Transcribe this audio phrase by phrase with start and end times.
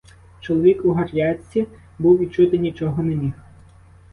[0.41, 1.67] Чоловік у гарячці
[1.99, 3.33] був і чути нічого не міг.